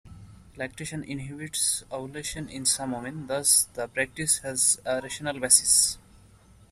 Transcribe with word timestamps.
Lactation 0.57 1.03
inhibits 1.03 1.83
ovulation 1.91 2.49
in 2.49 2.65
some 2.65 2.91
women, 2.93 3.27
thus 3.27 3.65
the 3.75 3.87
practice 3.87 4.39
has 4.39 4.81
a 4.83 4.99
rational 4.99 5.39
basis. 5.39 5.99